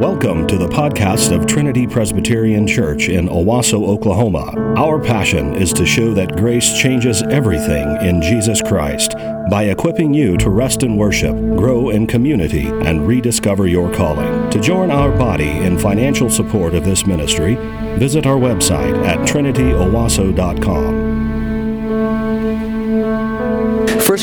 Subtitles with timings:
[0.00, 4.52] Welcome to the podcast of Trinity Presbyterian Church in Owasso, Oklahoma.
[4.76, 9.14] Our passion is to show that grace changes everything in Jesus Christ
[9.50, 14.50] by equipping you to rest in worship, grow in community, and rediscover your calling.
[14.50, 17.56] To join our body in financial support of this ministry,
[17.98, 21.07] visit our website at trinityowasso.com.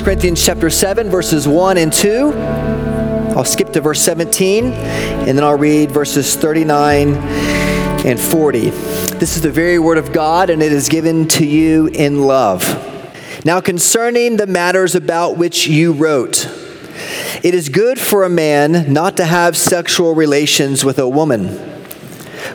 [0.05, 2.32] Corinthians chapter 7 verses 1 and 2.
[3.36, 7.16] I'll skip to verse 17 and then I'll read verses 39
[8.05, 8.70] and 40.
[8.70, 12.62] This is the very word of God and it is given to you in love.
[13.46, 16.46] Now concerning the matters about which you wrote,
[17.41, 21.48] it is good for a man not to have sexual relations with a woman.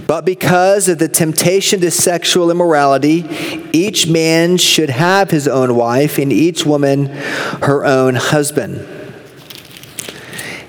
[0.06, 3.24] But because of the temptation to sexual immorality,
[3.72, 8.86] each man should have his own wife, and each woman her own husband.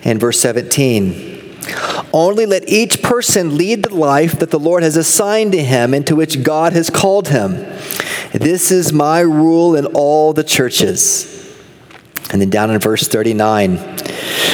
[0.04, 1.58] And verse 17
[2.14, 6.06] Only let each person lead the life that the Lord has assigned to him and
[6.08, 7.54] to which God has called him.
[8.34, 11.28] This is my rule in all the churches.
[12.32, 13.78] And then down in verse 39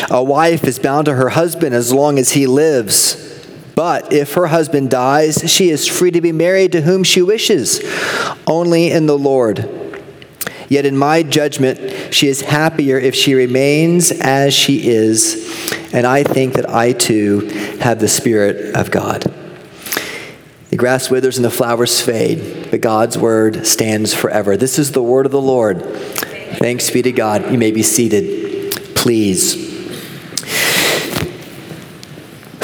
[0.09, 3.26] A wife is bound to her husband as long as he lives.
[3.77, 7.79] But if her husband dies, she is free to be married to whom she wishes,
[8.47, 9.69] only in the Lord.
[10.67, 16.23] Yet in my judgment, she is happier if she remains as she is, and I
[16.23, 17.41] think that I too
[17.79, 19.31] have the Spirit of God.
[20.71, 24.57] The grass withers and the flowers fade, but God's word stands forever.
[24.57, 25.83] This is the word of the Lord.
[26.57, 27.51] Thanks be to God.
[27.51, 29.66] You may be seated, please.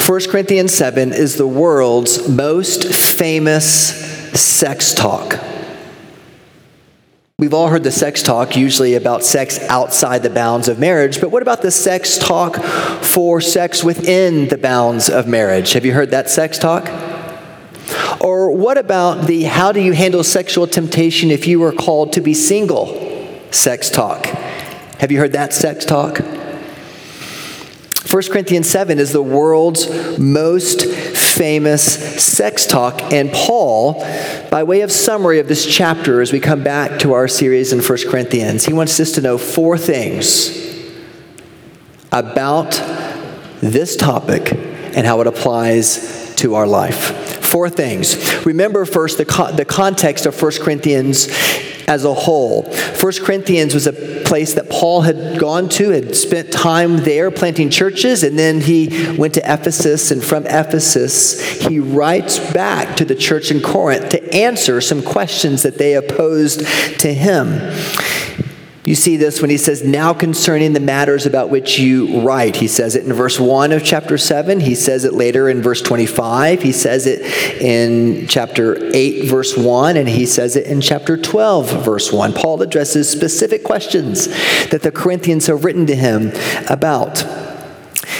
[0.06, 3.66] 1 Corinthians 7 is the world's most famous
[4.38, 5.42] sex talk.
[7.38, 11.30] We've all heard the sex talk, usually about sex outside the bounds of marriage, but
[11.30, 12.56] what about the sex talk
[13.02, 15.72] for sex within the bounds of marriage?
[15.72, 16.90] Have you heard that sex talk?
[18.20, 22.20] Or what about the how do you handle sexual temptation if you were called to
[22.20, 24.26] be single sex talk?
[24.98, 26.20] Have you heard that sex talk?
[28.14, 29.88] 1 Corinthians 7 is the world's
[30.20, 31.82] most famous
[32.22, 33.12] sex talk.
[33.12, 33.94] And Paul,
[34.52, 37.80] by way of summary of this chapter, as we come back to our series in
[37.80, 40.56] 1 Corinthians, he wants us to know four things
[42.12, 42.80] about
[43.60, 47.43] this topic and how it applies to our life.
[47.54, 48.44] Four things.
[48.44, 51.28] Remember first the, co- the context of 1 Corinthians
[51.86, 52.64] as a whole.
[52.64, 57.70] 1 Corinthians was a place that Paul had gone to, had spent time there planting
[57.70, 63.14] churches, and then he went to Ephesus, and from Ephesus, he writes back to the
[63.14, 66.66] church in Corinth to answer some questions that they opposed
[66.98, 67.60] to him.
[68.86, 72.56] You see this when he says, Now concerning the matters about which you write.
[72.56, 74.60] He says it in verse 1 of chapter 7.
[74.60, 76.60] He says it later in verse 25.
[76.60, 77.22] He says it
[77.62, 79.96] in chapter 8, verse 1.
[79.96, 82.34] And he says it in chapter 12, verse 1.
[82.34, 84.26] Paul addresses specific questions
[84.68, 86.32] that the Corinthians have written to him
[86.68, 87.24] about.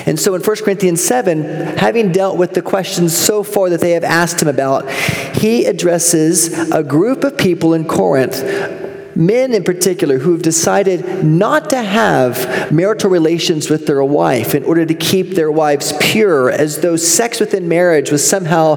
[0.06, 3.92] And so in 1 Corinthians 7, having dealt with the questions so far that they
[3.92, 8.82] have asked him about, he addresses a group of people in Corinth
[9.16, 14.64] men in particular who have decided not to have marital relations with their wife in
[14.64, 18.76] order to keep their wives pure, as though sex within marriage was somehow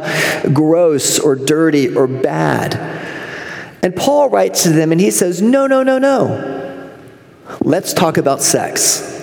[0.53, 2.75] gross or dirty or bad.
[3.83, 6.91] And Paul writes to them and he says, No, no, no, no.
[7.61, 9.13] Let's talk about sex.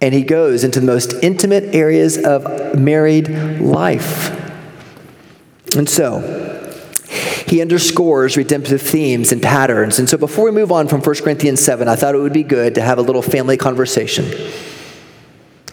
[0.00, 3.28] And he goes into the most intimate areas of married
[3.60, 4.30] life.
[5.74, 6.65] And so,
[7.46, 10.00] he underscores redemptive themes and patterns.
[10.00, 12.42] And so before we move on from 1 Corinthians 7, I thought it would be
[12.42, 14.24] good to have a little family conversation.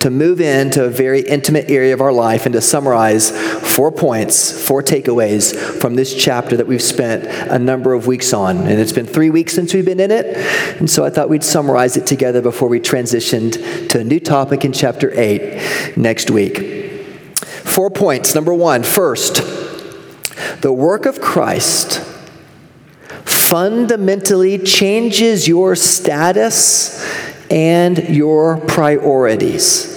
[0.02, 4.68] To move into a very intimate area of our life and to summarize four points,
[4.68, 8.58] four takeaways from this chapter that we've spent a number of weeks on.
[8.58, 10.38] And it's been three weeks since we've been in it.
[10.80, 14.64] And so I thought we'd summarize it together before we transitioned to a new topic
[14.66, 16.82] in chapter 8 next week.
[17.38, 18.36] Four points.
[18.36, 19.63] Number one, first,
[20.64, 22.00] the work of Christ
[23.26, 27.06] fundamentally changes your status
[27.52, 29.92] and your priorities.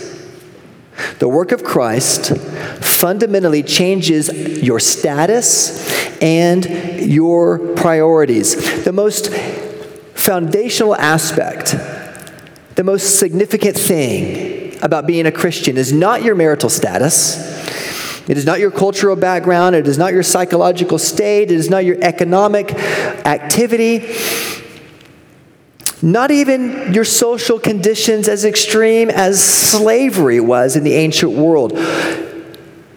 [1.21, 2.37] The work of Christ
[2.83, 4.29] fundamentally changes
[4.61, 6.67] your status and
[7.01, 8.83] your priorities.
[8.83, 9.33] The most
[10.15, 11.77] foundational aspect,
[12.75, 17.56] the most significant thing about being a Christian is not your marital status
[18.29, 19.77] it is not your cultural background.
[19.77, 21.51] It is not your psychological state.
[21.51, 24.15] It is not your economic activity.
[26.03, 31.73] Not even your social conditions as extreme as slavery was in the ancient world.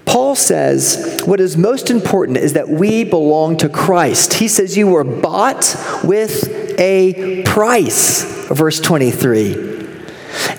[0.05, 4.33] Paul says what is most important is that we belong to Christ.
[4.33, 6.49] He says you were bought with
[6.79, 9.68] a price, verse 23.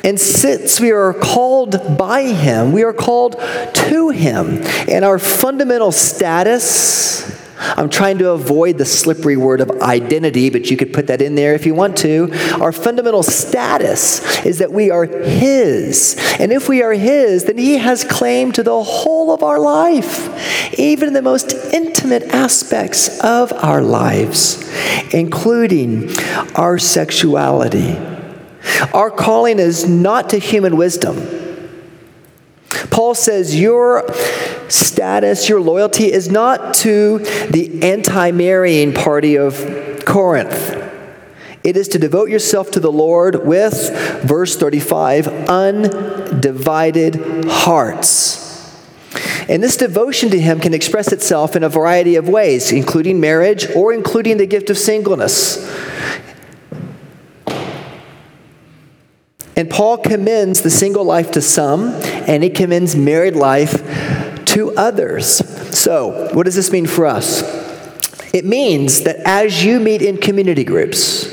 [0.05, 4.63] And since we are called by Him, we are called to Him.
[4.89, 10.79] And our fundamental status, I'm trying to avoid the slippery word of identity, but you
[10.79, 12.31] could put that in there if you want to.
[12.59, 16.17] Our fundamental status is that we are His.
[16.39, 20.79] And if we are His, then He has claim to the whole of our life,
[20.79, 24.67] even the most intimate aspects of our lives,
[25.13, 26.11] including
[26.55, 27.99] our sexuality.
[28.93, 31.17] Our calling is not to human wisdom.
[32.91, 34.09] Paul says your
[34.69, 37.19] status, your loyalty is not to
[37.51, 40.77] the anti marrying party of Corinth.
[41.63, 48.49] It is to devote yourself to the Lord with, verse 35, undivided hearts.
[49.49, 53.69] And this devotion to Him can express itself in a variety of ways, including marriage
[53.75, 55.69] or including the gift of singleness.
[59.61, 61.91] And Paul commends the single life to some,
[62.27, 63.75] and he commends married life
[64.47, 65.27] to others.
[65.79, 67.43] So, what does this mean for us?
[68.33, 71.27] It means that as you meet in community groups,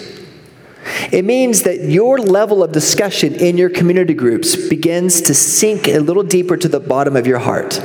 [1.09, 5.99] it means that your level of discussion in your community groups begins to sink a
[5.99, 7.81] little deeper to the bottom of your heart.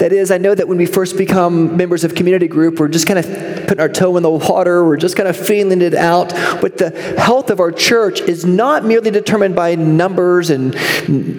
[0.00, 3.06] That is, I know that when we first become members of community group, we're just
[3.06, 3.26] kind of
[3.66, 6.30] putting our toe in the water, we're just kind of feeling it out.
[6.62, 10.74] But the health of our church is not merely determined by numbers and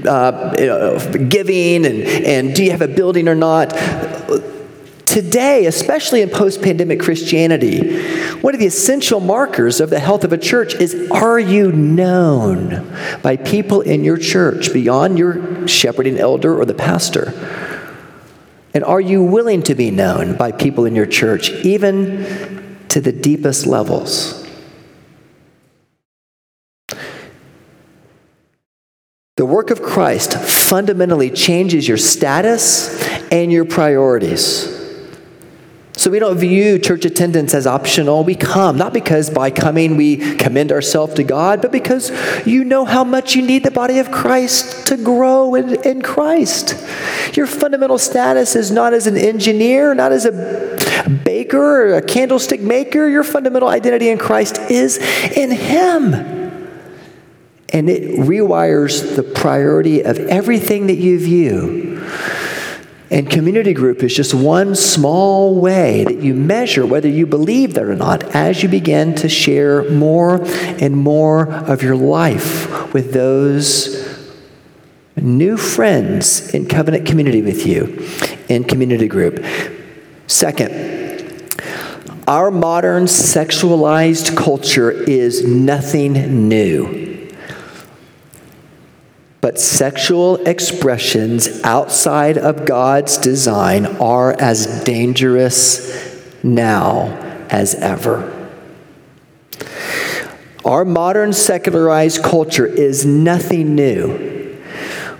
[0.05, 3.71] uh, you know, giving and, and do you have a building or not.
[5.07, 7.99] Today, especially in post pandemic Christianity,
[8.41, 12.95] one of the essential markers of the health of a church is are you known
[13.23, 17.33] by people in your church beyond your shepherding elder or the pastor?
[18.73, 23.11] And are you willing to be known by people in your church, even to the
[23.11, 24.37] deepest levels?
[29.37, 33.01] The work of Christ fundamentally changes your status
[33.31, 34.80] and your priorities.
[36.01, 38.23] So we don't view church attendance as optional.
[38.23, 42.11] We come, not because by coming we commend ourselves to God, but because
[42.43, 46.75] you know how much you need the body of Christ to grow in, in Christ.
[47.37, 52.61] Your fundamental status is not as an engineer, not as a baker or a candlestick
[52.61, 53.07] maker.
[53.07, 56.15] Your fundamental identity in Christ is in Him.
[57.73, 62.03] And it rewires the priority of everything that you view.
[63.11, 67.83] And community group is just one small way that you measure whether you believe that
[67.83, 74.07] or not as you begin to share more and more of your life with those
[75.17, 78.07] new friends in covenant community with you
[78.47, 79.45] in community group.
[80.27, 80.71] Second,
[82.27, 87.10] our modern sexualized culture is nothing new
[89.41, 97.07] but sexual expressions outside of God's design are as dangerous now
[97.49, 98.37] as ever.
[100.63, 104.61] Our modern secularized culture is nothing new,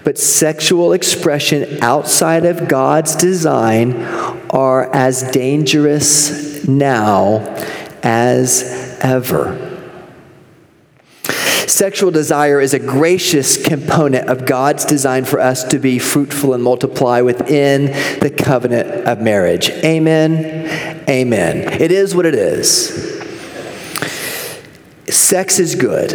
[0.04, 4.04] but sexual expression outside of God's design
[4.52, 7.40] are as dangerous now
[8.04, 9.71] as ever.
[11.72, 16.62] Sexual desire is a gracious component of God's design for us to be fruitful and
[16.62, 17.86] multiply within
[18.20, 19.70] the covenant of marriage.
[19.70, 21.06] Amen.
[21.10, 21.82] Amen.
[21.82, 22.90] It is what it is.
[25.10, 26.12] Sex is good,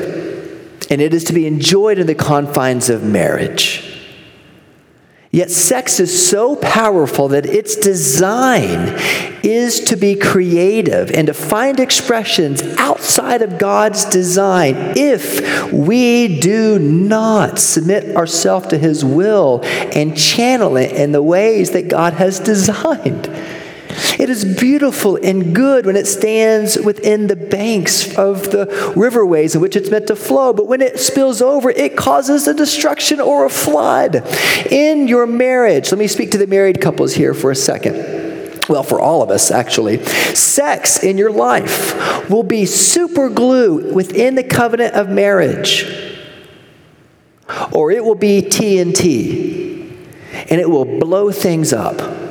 [0.90, 3.85] and it is to be enjoyed in the confines of marriage.
[5.36, 8.98] Yet, sex is so powerful that its design
[9.42, 16.78] is to be creative and to find expressions outside of God's design if we do
[16.78, 22.40] not submit ourselves to His will and channel it in the ways that God has
[22.40, 23.26] designed.
[24.18, 29.60] It is beautiful and good when it stands within the banks of the riverways in
[29.60, 33.44] which it's meant to flow, but when it spills over, it causes a destruction or
[33.44, 34.26] a flood.
[34.70, 38.16] In your marriage, let me speak to the married couples here for a second
[38.68, 44.34] well, for all of us actually, sex in your life will be super glue within
[44.34, 45.84] the covenant of marriage,
[47.72, 49.66] or it will be TNT
[50.50, 52.25] and it will blow things up.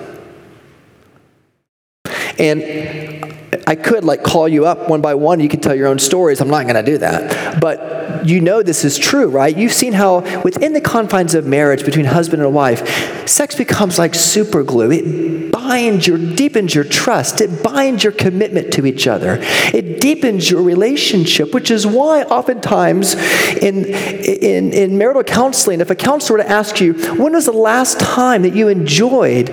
[2.39, 3.33] And
[3.67, 5.39] I could like call you up one by one.
[5.39, 6.41] You could tell your own stories.
[6.41, 7.59] I'm not going to do that.
[7.59, 9.55] But you know this is true, right?
[9.55, 14.15] You've seen how within the confines of marriage between husband and wife, sex becomes like
[14.15, 14.91] super glue.
[14.91, 17.41] It binds your, deepens your trust.
[17.41, 19.37] It binds your commitment to each other.
[19.41, 23.15] It deepens your relationship, which is why oftentimes
[23.55, 27.51] in, in, in marital counseling, if a counselor were to ask you, when was the
[27.51, 29.49] last time that you enjoyed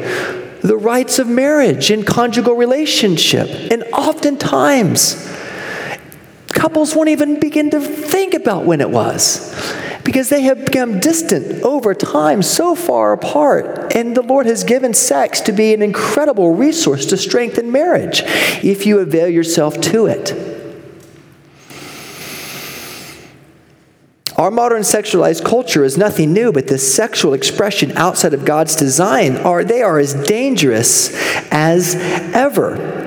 [0.63, 3.49] the rights of marriage and conjugal relationship.
[3.71, 5.29] And oftentimes,
[6.49, 9.55] couples won't even begin to think about when it was
[10.05, 13.95] because they have become distant over time, so far apart.
[13.95, 18.23] And the Lord has given sex to be an incredible resource to strengthen marriage
[18.65, 20.52] if you avail yourself to it.
[24.43, 29.37] Our modern sexualized culture is nothing new, but the sexual expression outside of God's design
[29.37, 31.13] are they are as dangerous
[31.53, 31.95] as
[32.35, 33.02] ever.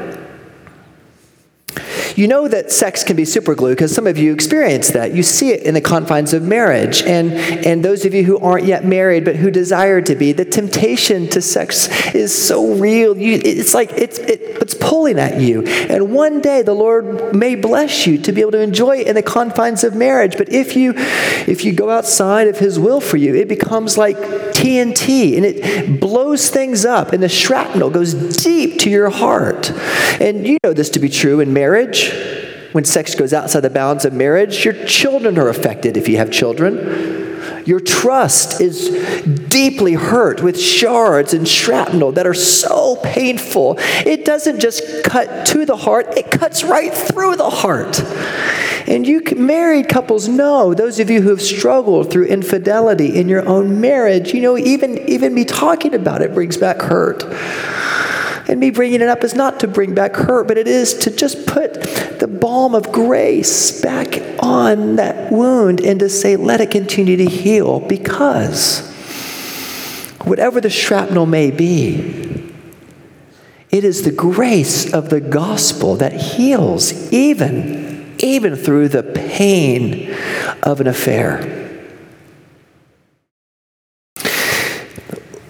[2.16, 5.14] You know that sex can be super glue because some of you experience that.
[5.14, 7.04] You see it in the confines of marriage.
[7.04, 10.46] And, and those of you who aren't yet married but who desire to be, the
[10.46, 13.18] temptation to sex is so real.
[13.18, 15.66] You, it's like it's, it, it's pulling at you.
[15.66, 19.16] And one day the Lord may bless you to be able to enjoy it in
[19.16, 20.38] the confines of marriage.
[20.38, 24.18] But if you, if you go outside of His will for you, it becomes like
[24.66, 29.72] TNT and it blows things up and the shrapnel goes deep to your heart.
[30.20, 32.12] And you know this to be true in marriage
[32.72, 36.30] when sex goes outside the bounds of marriage, your children are affected if you have
[36.30, 37.64] children.
[37.66, 38.90] Your trust is
[39.48, 43.78] deeply hurt with shards and shrapnel that are so painful.
[43.80, 48.02] It doesn't just cut to the heart, it cuts right through the heart.
[48.96, 53.46] And you married couples know, those of you who have struggled through infidelity in your
[53.46, 57.26] own marriage, you know, even, even me talking about it brings back hurt.
[58.48, 61.12] And me bringing it up is not to bring back hurt, but it is to
[61.12, 61.74] just put
[62.22, 67.26] the balm of grace back on that wound and to say, let it continue to
[67.26, 68.90] heal because
[70.22, 72.54] whatever the shrapnel may be,
[73.72, 77.85] it is the grace of the gospel that heals even,
[78.20, 80.16] even through the pain
[80.64, 81.66] of an affair.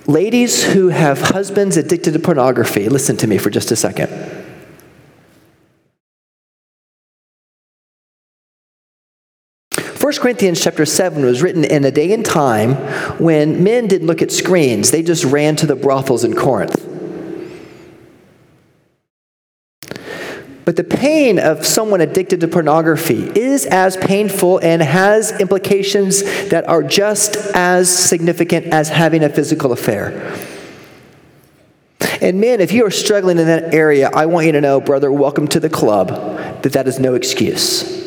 [0.07, 4.09] Ladies who have husbands addicted to pornography, listen to me for just a second.
[9.71, 12.75] First Corinthians chapter 7 was written in a day and time
[13.19, 16.94] when men didn't look at screens, they just ran to the brothels in Corinth.
[20.65, 26.67] But the pain of someone addicted to pornography is as painful and has implications that
[26.67, 30.35] are just as significant as having a physical affair.
[32.19, 35.11] And men, if you are struggling in that area, I want you to know, brother,
[35.11, 36.09] welcome to the club,
[36.63, 38.04] that that is no excuse.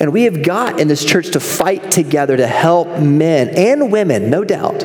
[0.00, 4.30] And we have got in this church to fight together to help men and women,
[4.30, 4.82] no doubt,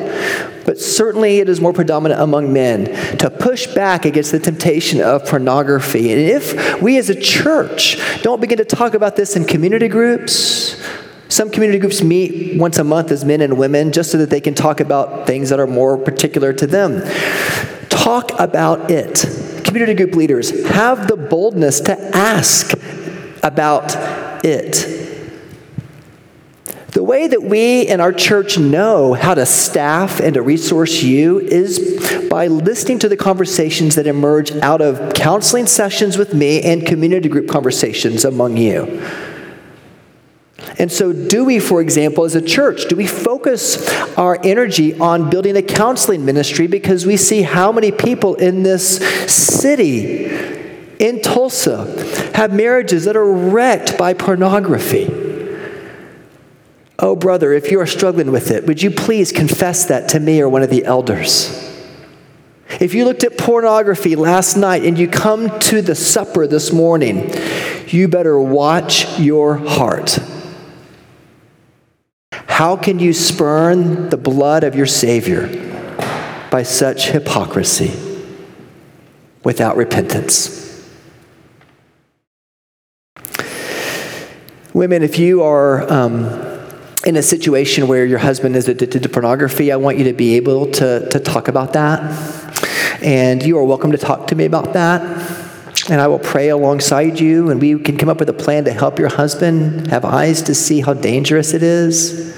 [0.66, 2.84] but certainly it is more predominant among men,
[3.16, 6.12] to push back against the temptation of pornography.
[6.12, 10.84] And if we as a church don't begin to talk about this in community groups,
[11.28, 14.40] some community groups meet once a month as men and women just so that they
[14.40, 17.00] can talk about things that are more particular to them.
[17.88, 19.24] Talk about it.
[19.64, 22.74] Community group leaders have the boldness to ask
[23.42, 23.96] about
[24.44, 25.05] it.
[26.96, 31.38] The way that we in our church know how to staff and to resource you
[31.38, 36.86] is by listening to the conversations that emerge out of counseling sessions with me and
[36.86, 39.02] community group conversations among you.
[40.78, 43.86] And so, do we, for example, as a church, do we focus
[44.16, 48.96] our energy on building a counseling ministry because we see how many people in this
[49.30, 50.24] city,
[50.98, 55.15] in Tulsa, have marriages that are wrecked by pornography?
[56.98, 60.40] Oh, brother, if you are struggling with it, would you please confess that to me
[60.40, 61.62] or one of the elders?
[62.80, 67.30] If you looked at pornography last night and you come to the supper this morning,
[67.86, 70.18] you better watch your heart.
[72.32, 75.48] How can you spurn the blood of your Savior
[76.50, 77.92] by such hypocrisy
[79.44, 80.64] without repentance?
[84.72, 86.45] Women, if you are um,
[87.06, 90.36] in a situation where your husband is addicted to pornography, I want you to be
[90.36, 92.00] able to, to talk about that.
[93.02, 95.00] And you are welcome to talk to me about that.
[95.88, 98.72] And I will pray alongside you, and we can come up with a plan to
[98.72, 102.36] help your husband have eyes to see how dangerous it is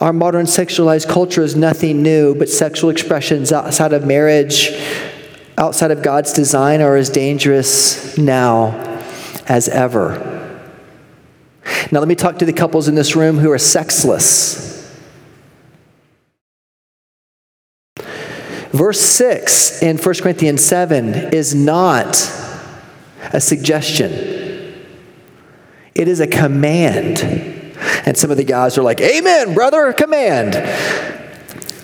[0.00, 4.70] Our modern sexualized culture is nothing new, but sexual expressions outside of marriage,
[5.56, 8.78] outside of God's design, are as dangerous now
[9.48, 10.37] as ever.
[11.90, 14.68] Now, let me talk to the couples in this room who are sexless.
[18.70, 22.16] Verse 6 in 1 Corinthians 7 is not
[23.32, 24.12] a suggestion,
[25.94, 27.18] it is a command.
[28.04, 30.54] And some of the guys are like, Amen, brother, command.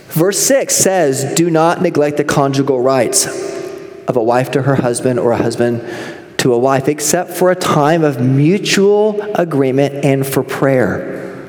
[0.09, 3.27] Verse 6 says, Do not neglect the conjugal rights
[4.07, 5.83] of a wife to her husband or a husband
[6.45, 11.49] to a wife, except for a time of mutual agreement and for prayer.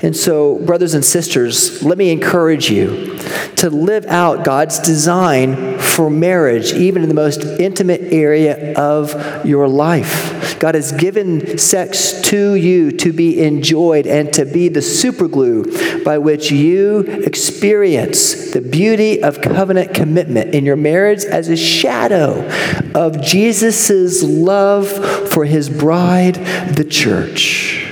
[0.00, 3.18] And so, brothers and sisters, let me encourage you
[3.56, 9.68] to live out God's design for marriage, even in the most intimate area of your
[9.68, 10.58] life.
[10.58, 16.18] God has given sex to you to be enjoyed and to be the superglue by
[16.18, 22.48] which you experience the beauty of covenant commitment in your marriage as a shadow
[22.94, 24.88] of Jesus' love
[25.30, 26.34] for his bride,
[26.74, 27.83] the church.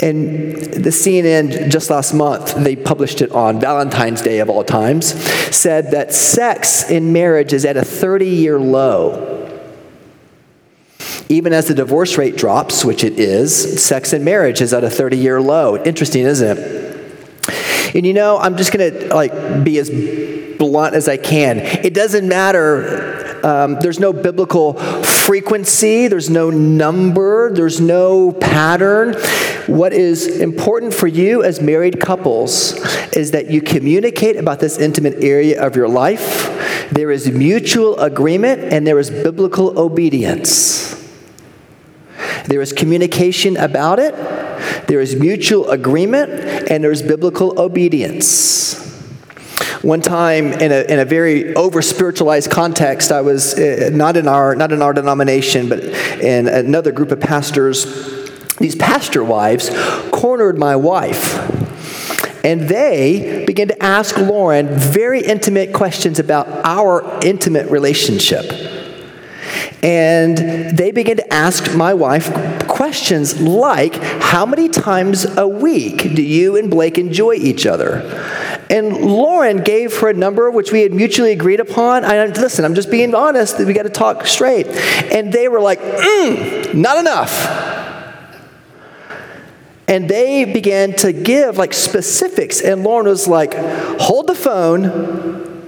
[0.00, 5.14] And the CNN just last month, they published it on Valentine's Day of all times,
[5.54, 9.30] said that sex in marriage is at a 30 year low.
[11.28, 14.90] Even as the divorce rate drops, which it is, sex in marriage is at a
[14.90, 15.82] 30 year low.
[15.82, 17.94] Interesting, isn't it?
[17.94, 19.90] And you know, I'm just going to like be as
[20.58, 21.60] blunt as I can.
[21.60, 24.74] It doesn't matter um, there's no biblical
[25.24, 29.14] frequency, there's no number, there's no pattern.
[29.66, 32.74] What is important for you as married couples
[33.14, 36.50] is that you communicate about this intimate area of your life.
[36.90, 40.92] There is mutual agreement and there is biblical obedience.
[42.46, 44.14] There is communication about it,
[44.86, 46.30] there is mutual agreement,
[46.70, 48.93] and there's biblical obedience.
[49.84, 54.26] One time, in a, in a very over spiritualized context, I was uh, not, in
[54.26, 57.84] our, not in our denomination, but in another group of pastors.
[58.56, 59.68] These pastor wives
[60.10, 61.36] cornered my wife.
[62.42, 68.50] And they began to ask Lauren very intimate questions about our intimate relationship.
[69.82, 70.38] And
[70.78, 72.32] they began to ask my wife
[72.68, 78.00] questions like How many times a week do you and Blake enjoy each other?
[78.74, 82.04] And Lauren gave her a number which we had mutually agreed upon.
[82.04, 83.56] I listen, I'm just being honest.
[83.60, 84.66] We got to talk straight.
[84.66, 87.30] And they were like, mm, not enough.
[89.86, 92.60] And they began to give like specifics.
[92.60, 93.54] And Lauren was like,
[94.00, 95.62] hold the phone.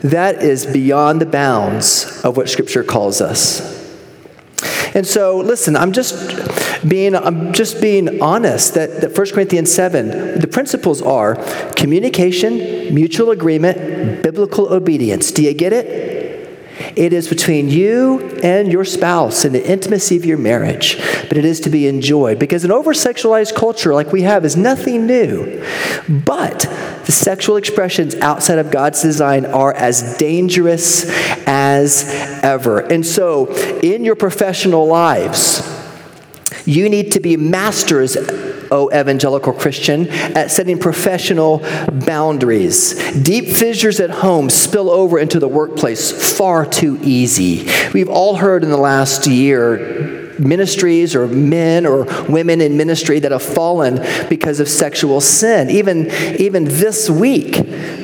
[0.00, 3.79] That is beyond the bounds of what Scripture calls us.
[4.94, 6.14] And so, listen, I'm just
[6.88, 11.36] being, I'm just being honest that, that 1 Corinthians 7, the principles are
[11.74, 15.30] communication, mutual agreement, biblical obedience.
[15.30, 16.09] Do you get it?
[16.96, 20.96] It is between you and your spouse in the intimacy of your marriage,
[21.28, 24.56] but it is to be enjoyed because an over sexualized culture like we have is
[24.56, 25.64] nothing new.
[26.08, 26.60] But
[27.04, 31.06] the sexual expressions outside of God's design are as dangerous
[31.46, 32.04] as
[32.42, 32.80] ever.
[32.80, 35.66] And so, in your professional lives,
[36.66, 38.16] you need to be masters
[38.70, 41.58] O evangelical Christian, at setting professional
[42.06, 42.94] boundaries.
[43.22, 47.68] Deep fissures at home spill over into the workplace far too easy.
[47.92, 53.32] We've all heard in the last year ministries or men or women in ministry that
[53.32, 55.70] have fallen because of sexual sin.
[55.70, 57.56] Even, even this week,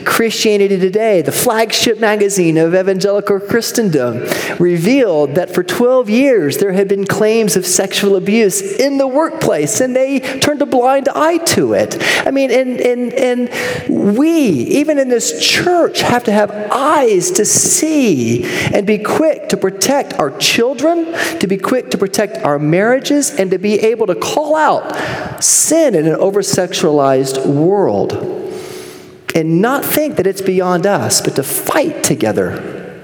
[0.07, 4.25] Christianity Today, the flagship magazine of evangelical Christendom,
[4.59, 9.81] revealed that for 12 years there had been claims of sexual abuse in the workplace,
[9.81, 11.99] and they turned a blind eye to it.
[12.25, 17.45] I mean, and, and, and we, even in this church, have to have eyes to
[17.45, 23.33] see and be quick to protect our children, to be quick to protect our marriages
[23.33, 28.46] and to be able to call out sin in an over sexualized world
[29.37, 33.03] and not think that it's beyond us, but to fight together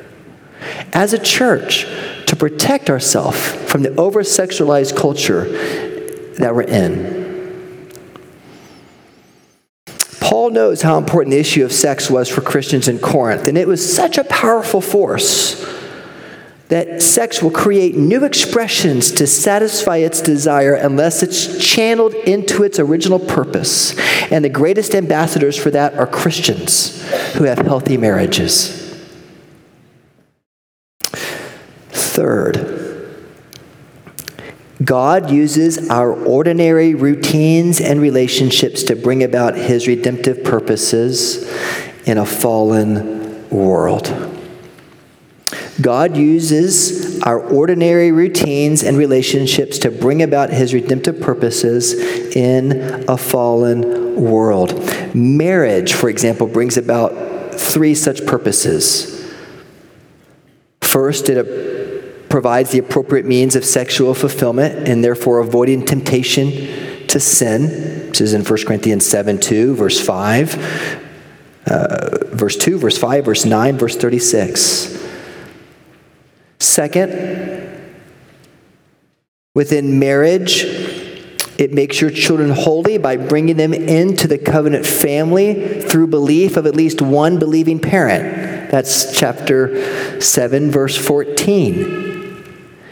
[0.94, 1.84] as a church
[2.26, 3.38] to protect ourselves
[3.70, 5.44] from the over sexualized culture
[6.38, 7.20] that we're in.
[10.20, 13.68] Paul knows how important the issue of sex was for Christians in Corinth, and it
[13.68, 15.62] was such a powerful force
[16.72, 22.78] that sex will create new expressions to satisfy its desire unless it's channeled into its
[22.78, 23.94] original purpose.
[24.32, 28.88] And the greatest ambassadors for that are Christians who have healthy marriages.
[31.90, 33.18] Third,
[34.82, 41.52] God uses our ordinary routines and relationships to bring about his redemptive purposes
[42.06, 44.31] in a fallen world.
[45.80, 51.94] God uses our ordinary routines and relationships to bring about his redemptive purposes
[52.36, 54.74] in a fallen world.
[55.14, 59.32] Marriage, for example, brings about three such purposes.
[60.82, 68.08] First, it provides the appropriate means of sexual fulfillment and therefore avoiding temptation to sin.
[68.10, 70.54] This is in 1 Corinthians 7 2, verse 5,
[71.66, 75.01] uh, verse 2, verse 5, verse 9, verse 36.
[76.62, 77.10] Second,
[79.52, 80.62] within marriage,
[81.58, 86.66] it makes your children holy by bringing them into the covenant family through belief of
[86.66, 88.70] at least one believing parent.
[88.70, 92.44] That's chapter 7, verse 14.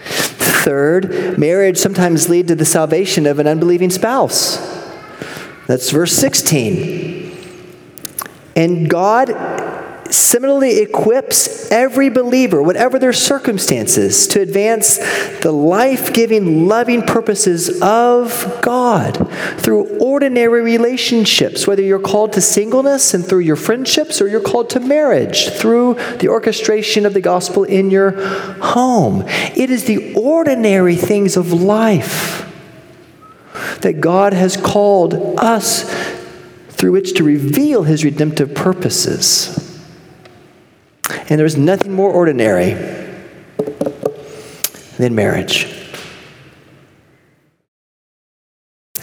[0.02, 4.56] Third, marriage sometimes lead to the salvation of an unbelieving spouse.
[5.68, 7.37] That's verse 16.
[8.56, 9.28] And God
[10.10, 14.98] similarly equips every believer, whatever their circumstances, to advance
[15.40, 19.16] the life giving, loving purposes of God
[19.58, 24.70] through ordinary relationships, whether you're called to singleness and through your friendships, or you're called
[24.70, 28.12] to marriage through the orchestration of the gospel in your
[28.58, 29.24] home.
[29.26, 32.46] It is the ordinary things of life
[33.80, 35.88] that God has called us
[36.68, 39.69] through which to reveal his redemptive purposes.
[41.28, 42.74] And there's nothing more ordinary
[44.98, 45.66] than marriage.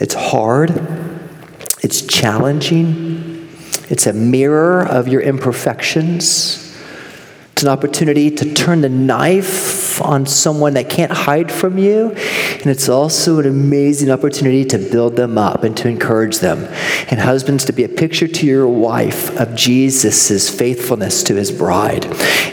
[0.00, 0.70] It's hard,
[1.82, 3.48] it's challenging,
[3.90, 6.64] it's a mirror of your imperfections.
[7.52, 12.14] It's an opportunity to turn the knife on someone that can't hide from you.
[12.68, 16.64] And it's also an amazing opportunity to build them up and to encourage them.
[17.10, 22.04] And husbands, to be a picture to your wife of Jesus' faithfulness to his bride.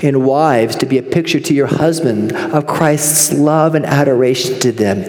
[0.01, 4.71] And wives, to be a picture to your husband of Christ's love and adoration to
[4.71, 4.99] them,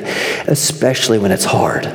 [0.48, 1.86] especially when it's hard.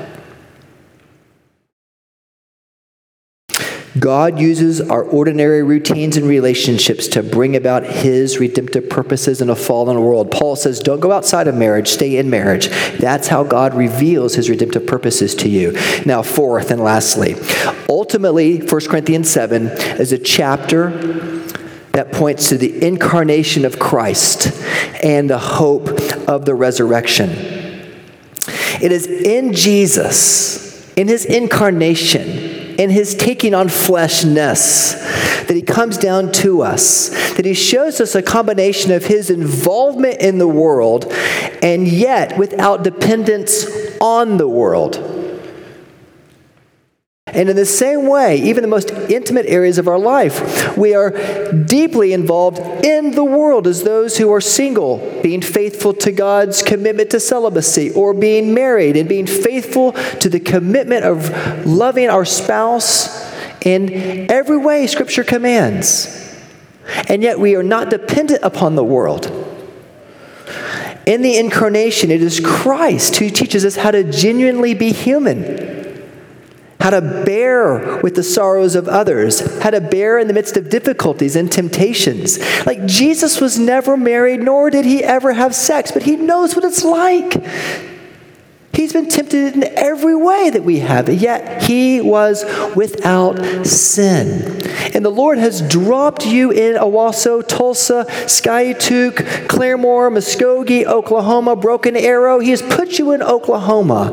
[3.99, 9.55] God uses our ordinary routines and relationships to bring about his redemptive purposes in a
[9.55, 10.31] fallen world.
[10.31, 12.69] Paul says, Don't go outside of marriage, stay in marriage.
[12.99, 15.77] That's how God reveals his redemptive purposes to you.
[16.05, 17.35] Now, fourth and lastly,
[17.89, 19.67] ultimately, 1 Corinthians 7
[19.99, 20.91] is a chapter
[21.91, 24.63] that points to the incarnation of Christ
[25.03, 25.89] and the hope
[26.29, 27.29] of the resurrection.
[28.81, 34.93] It is in Jesus, in his incarnation, in his taking on fleshness,
[35.47, 40.21] that he comes down to us, that he shows us a combination of his involvement
[40.21, 41.11] in the world
[41.61, 43.65] and yet without dependence
[43.99, 45.20] on the world.
[47.27, 51.11] And in the same way, even the most intimate areas of our life, we are
[51.65, 57.11] deeply involved in the world as those who are single, being faithful to God's commitment
[57.11, 63.31] to celibacy, or being married and being faithful to the commitment of loving our spouse
[63.63, 66.35] in every way Scripture commands.
[67.07, 69.27] And yet we are not dependent upon the world.
[71.05, 75.80] In the incarnation, it is Christ who teaches us how to genuinely be human
[76.81, 80.69] how to bear with the sorrows of others, how to bear in the midst of
[80.69, 82.39] difficulties and temptations.
[82.65, 86.65] Like Jesus was never married, nor did he ever have sex, but he knows what
[86.65, 87.45] it's like.
[88.73, 92.43] He's been tempted in every way that we have, yet he was
[92.75, 94.59] without sin.
[94.95, 99.15] And the Lord has dropped you in Owasso, Tulsa, Skiatook,
[99.47, 102.39] Claremore, Muskogee, Oklahoma, Broken Arrow.
[102.39, 104.11] He has put you in Oklahoma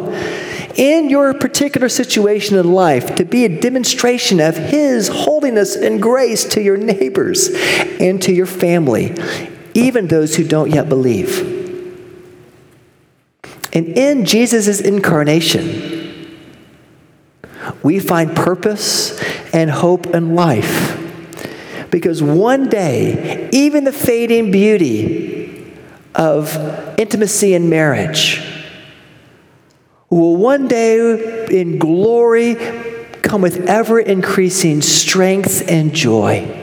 [0.79, 6.45] in your particular situation in life to be a demonstration of His holiness and grace
[6.45, 7.51] to your neighbors
[8.01, 9.15] and to your family,
[9.75, 11.57] even those who don't yet believe.
[13.73, 16.37] And in Jesus' incarnation,
[17.83, 19.21] we find purpose
[19.53, 20.95] and hope and life.
[21.91, 25.75] Because one day, even the fading beauty
[26.15, 26.57] of
[26.99, 28.58] intimacy and marriage
[30.11, 32.55] will one day in glory
[33.23, 36.55] come with ever increasing strength and joy.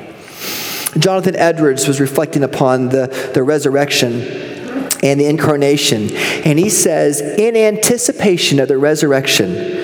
[0.97, 4.21] Jonathan Edwards was reflecting upon the, the resurrection
[5.03, 6.10] and the incarnation,
[6.43, 9.84] and he says, in anticipation of the resurrection,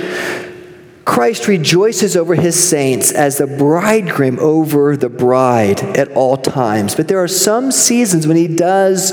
[1.05, 6.95] Christ rejoices over his saints as the bridegroom over the bride at all times.
[6.95, 9.11] But there are some seasons when he does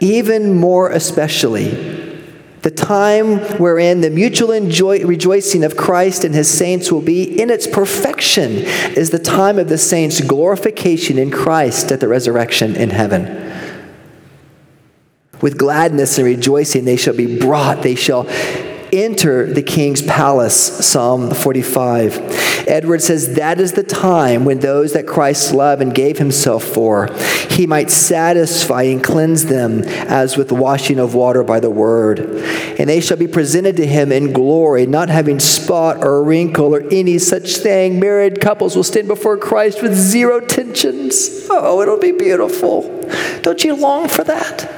[0.00, 1.97] even more especially
[2.68, 7.48] The time wherein the mutual enjoy- rejoicing of Christ and his saints will be in
[7.48, 12.90] its perfection is the time of the saints' glorification in Christ at the resurrection in
[12.90, 13.26] heaven.
[15.40, 18.26] With gladness and rejoicing they shall be brought, they shall
[18.92, 22.66] enter the king's palace, Psalm 45.
[22.68, 27.08] Edward says that is the time when those that Christ loved and gave himself for,
[27.50, 32.20] he might satisfy and cleanse them as with washing of water by the word.
[32.78, 36.82] And they shall be presented to him in glory, not having spot or wrinkle or
[36.90, 37.98] any such thing.
[37.98, 41.46] Married couples will stand before Christ with zero tensions.
[41.50, 42.82] Oh, it'll be beautiful.
[43.42, 44.77] Don't you long for that?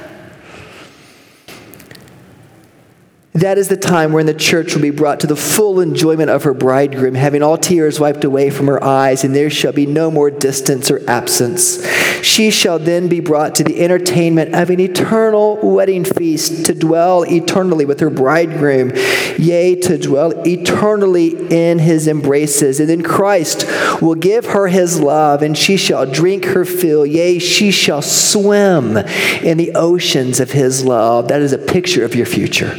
[3.33, 6.43] That is the time when the church will be brought to the full enjoyment of
[6.43, 10.11] her bridegroom, having all tears wiped away from her eyes, and there shall be no
[10.11, 11.81] more distance or absence.
[12.21, 17.23] She shall then be brought to the entertainment of an eternal wedding feast to dwell
[17.23, 18.91] eternally with her bridegroom,
[19.37, 22.81] yea, to dwell eternally in his embraces.
[22.81, 23.65] And then Christ
[24.01, 28.97] will give her his love, and she shall drink her fill, yea, she shall swim
[28.97, 31.29] in the oceans of his love.
[31.29, 32.77] That is a picture of your future.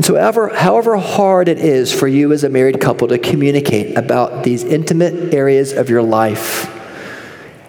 [0.00, 3.98] And so, however, however hard it is for you as a married couple to communicate
[3.98, 6.74] about these intimate areas of your life,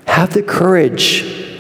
[0.08, 1.60] have the courage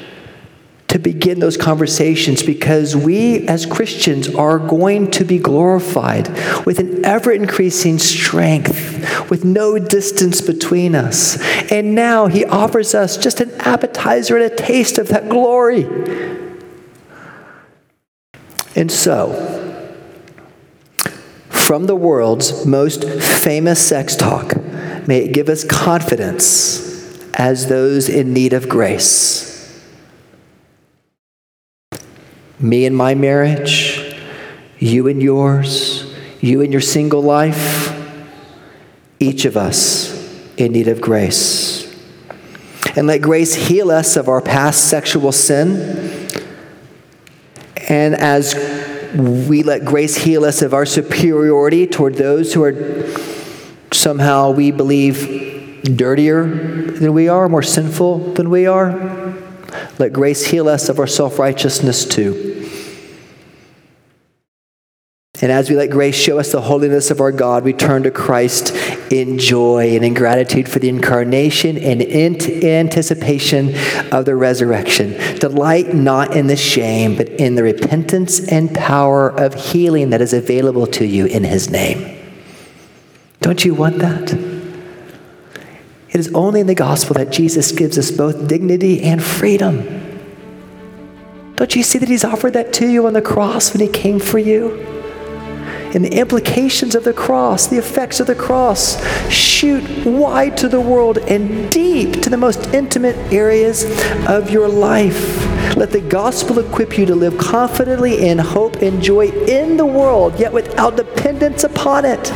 [0.87, 6.29] to begin those conversations because we as Christians are going to be glorified
[6.65, 11.37] with an ever increasing strength, with no distance between us.
[11.69, 15.83] And now he offers us just an appetizer and a taste of that glory.
[18.73, 19.60] And so,
[21.61, 24.55] from the world's most famous sex talk,
[25.07, 26.91] may it give us confidence
[27.33, 29.49] as those in need of grace.
[32.59, 34.15] Me and my marriage,
[34.79, 37.97] you and yours, you and your single life,
[39.19, 40.11] each of us
[40.57, 41.87] in need of grace.
[42.95, 46.29] And let grace heal us of our past sexual sin.
[47.87, 48.53] And as
[49.15, 53.09] we let grace heal us of our superiority toward those who are
[53.91, 59.33] somehow we believe dirtier than we are, more sinful than we are.
[59.99, 62.47] Let grace heal us of our self righteousness too.
[65.41, 68.11] And as we let grace show us the holiness of our God, we turn to
[68.11, 68.73] Christ
[69.11, 73.75] in joy and in gratitude for the incarnation and in anticipation
[74.11, 75.11] of the resurrection.
[75.39, 80.33] Delight not in the shame, but in the repentance and power of healing that is
[80.33, 82.17] available to you in His name.
[83.41, 84.33] Don't you want that?
[86.09, 89.99] It is only in the gospel that Jesus gives us both dignity and freedom.
[91.55, 94.19] Don't you see that He's offered that to you on the cross when He came
[94.19, 95.00] for you?
[95.93, 99.01] And the implications of the cross, the effects of the cross,
[99.31, 103.83] shoot wide to the world and deep to the most intimate areas
[104.27, 105.45] of your life.
[105.75, 110.39] Let the gospel equip you to live confidently in hope and joy in the world,
[110.39, 112.31] yet without dependence upon it.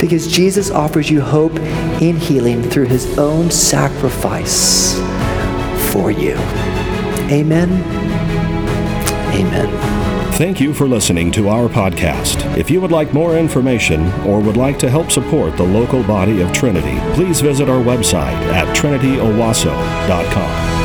[0.00, 1.56] Because Jesus offers you hope
[2.00, 4.94] in healing through his own sacrifice
[5.92, 6.34] for you.
[7.30, 7.70] Amen.
[9.34, 10.07] Amen.
[10.38, 12.56] Thank you for listening to our podcast.
[12.56, 16.42] If you would like more information or would like to help support the local body
[16.42, 20.77] of Trinity, please visit our website at trinityowasso.com.